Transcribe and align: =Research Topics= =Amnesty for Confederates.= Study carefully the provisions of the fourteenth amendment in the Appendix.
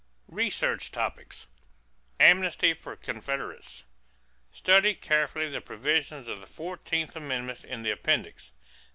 =Research 0.31 0.91
Topics= 0.91 1.45
=Amnesty 2.19 2.73
for 2.73 2.95
Confederates.= 2.95 3.83
Study 4.51 4.95
carefully 4.95 5.47
the 5.47 5.61
provisions 5.61 6.27
of 6.27 6.41
the 6.41 6.47
fourteenth 6.47 7.15
amendment 7.15 7.63
in 7.63 7.83
the 7.83 7.91
Appendix. 7.91 8.51